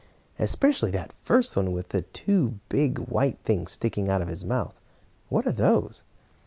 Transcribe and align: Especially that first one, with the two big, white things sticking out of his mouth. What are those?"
Especially 0.39 0.89
that 0.89 1.13
first 1.21 1.55
one, 1.55 1.71
with 1.71 1.89
the 1.89 2.01
two 2.01 2.57
big, 2.69 2.97
white 2.97 3.37
things 3.43 3.73
sticking 3.73 4.09
out 4.09 4.19
of 4.23 4.29
his 4.29 4.43
mouth. 4.43 4.81
What 5.29 5.45
are 5.45 5.51
those?" 5.51 6.01